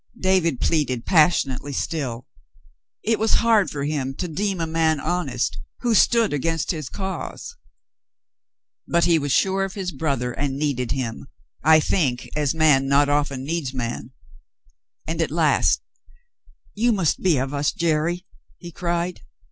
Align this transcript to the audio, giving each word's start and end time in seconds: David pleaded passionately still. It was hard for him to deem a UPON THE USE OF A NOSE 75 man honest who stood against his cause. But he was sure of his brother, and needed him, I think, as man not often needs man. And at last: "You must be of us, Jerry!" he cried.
David 0.19 0.59
pleaded 0.59 1.05
passionately 1.05 1.73
still. 1.73 2.25
It 3.03 3.19
was 3.19 3.35
hard 3.45 3.69
for 3.69 3.83
him 3.83 4.15
to 4.15 4.27
deem 4.27 4.59
a 4.59 4.63
UPON 4.63 4.65
THE 4.65 4.73
USE 4.73 4.73
OF 4.73 4.73
A 4.73 4.73
NOSE 4.73 4.97
75 4.97 4.97
man 4.97 4.99
honest 5.29 5.57
who 5.81 5.93
stood 5.93 6.33
against 6.33 6.71
his 6.71 6.89
cause. 6.89 7.57
But 8.87 9.05
he 9.05 9.19
was 9.19 9.31
sure 9.31 9.63
of 9.63 9.75
his 9.75 9.91
brother, 9.91 10.31
and 10.31 10.57
needed 10.57 10.89
him, 10.93 11.27
I 11.63 11.79
think, 11.79 12.27
as 12.35 12.55
man 12.55 12.87
not 12.87 13.09
often 13.09 13.43
needs 13.43 13.75
man. 13.75 14.09
And 15.05 15.21
at 15.21 15.29
last: 15.29 15.83
"You 16.73 16.93
must 16.93 17.21
be 17.21 17.37
of 17.37 17.53
us, 17.53 17.71
Jerry!" 17.71 18.25
he 18.57 18.71
cried. 18.71 19.21